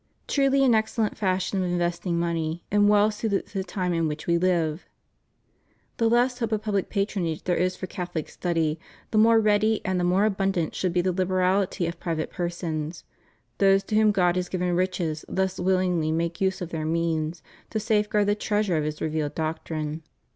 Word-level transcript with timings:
Truly 0.27 0.63
an 0.65 0.73
excellent 0.73 1.15
fashion 1.15 1.59
of 1.63 1.69
investing 1.71 2.19
money, 2.19 2.63
and 2.71 2.89
well 2.89 3.11
suited 3.11 3.45
to 3.45 3.59
the 3.59 3.63
times 3.63 3.95
in 3.97 4.07
which 4.07 4.25
we 4.25 4.35
live! 4.35 4.87
The 5.97 6.09
less 6.09 6.39
hope 6.39 6.51
of 6.53 6.63
pubhc 6.63 6.89
pat 6.89 7.09
ronage 7.09 7.43
there 7.43 7.55
is 7.55 7.75
for 7.75 7.85
Cathohc 7.85 8.27
study, 8.27 8.79
the 9.11 9.19
more 9.19 9.39
ready 9.39 9.79
and 9.85 9.99
the 9.99 10.03
more 10.03 10.25
abundant 10.25 10.73
should 10.73 10.91
be 10.91 11.01
the 11.01 11.11
liberality 11.11 11.85
of 11.85 11.99
private 11.99 12.31
persons— 12.31 13.03
those 13.59 13.83
to 13.83 13.95
whom 13.95 14.11
God 14.11 14.37
has 14.37 14.49
given 14.49 14.75
riches 14.75 15.23
thus 15.29 15.59
willingly 15.59 16.11
making 16.11 16.45
use 16.47 16.61
of 16.61 16.69
their 16.71 16.83
means 16.87 17.43
to 17.69 17.79
safeguard 17.79 18.25
the 18.25 18.33
treasure 18.33 18.77
of 18.77 18.83
His 18.85 19.01
revealed 19.01 19.35
doctrine. 19.35 20.01